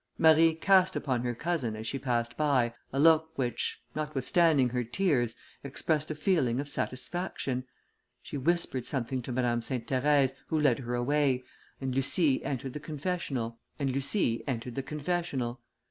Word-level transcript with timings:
Marie 0.17 0.55
cast 0.55 0.95
upon 0.95 1.21
her 1.21 1.35
cousin, 1.35 1.75
as 1.75 1.85
she 1.85 1.99
passed 1.99 2.35
by, 2.35 2.73
a 2.91 2.99
look 2.99 3.29
which, 3.37 3.83
notwithstanding 3.93 4.69
her 4.69 4.83
tears, 4.83 5.35
expressed 5.63 6.09
a 6.09 6.15
feeling 6.15 6.59
of 6.59 6.67
satisfaction. 6.67 7.65
She 8.23 8.35
whispered 8.35 8.83
something 8.87 9.21
to 9.21 9.31
Madame 9.31 9.61
Sainte 9.61 9.85
Therèse, 9.85 10.33
who 10.47 10.59
led 10.59 10.79
her 10.79 10.95
away, 10.95 11.43
and 11.79 11.93
Lucie 11.93 12.43
entered 12.43 12.73
the 12.73 12.79
confessional. 12.79 13.59